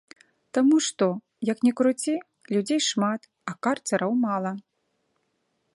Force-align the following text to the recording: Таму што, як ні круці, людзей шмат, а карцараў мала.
Таму 0.57 0.77
што, 0.85 1.07
як 1.51 1.57
ні 1.67 1.73
круці, 1.81 2.15
людзей 2.57 2.81
шмат, 2.89 3.21
а 3.53 3.55
карцараў 3.67 4.11
мала. 4.25 4.51